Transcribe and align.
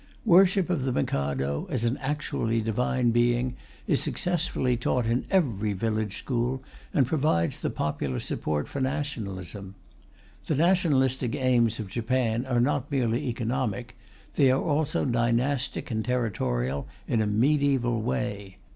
Worship 0.25 0.71
of 0.71 0.83
the 0.83 0.91
Mikado, 0.91 1.67
as 1.69 1.83
an 1.83 1.95
actually 1.97 2.59
divine 2.59 3.11
being, 3.11 3.55
is 3.85 4.01
successfully 4.01 4.75
taught 4.75 5.05
in 5.05 5.25
every 5.29 5.73
village 5.73 6.17
school, 6.17 6.63
and 6.91 7.05
provides 7.05 7.59
the 7.59 7.69
popular 7.69 8.19
support 8.19 8.67
for 8.67 8.81
nationalism. 8.81 9.75
The 10.45 10.55
nationalistic 10.55 11.35
aims 11.35 11.79
of 11.79 11.87
Japan 11.87 12.47
are 12.47 12.59
not 12.59 12.91
merely 12.91 13.27
economic; 13.29 13.95
they 14.33 14.49
are 14.49 14.59
also 14.59 15.05
dynastic 15.05 15.91
and 15.91 16.03
territorial 16.03 16.87
in 17.07 17.21
a 17.21 17.27
mediæval 17.27 18.01
way. 18.01 18.57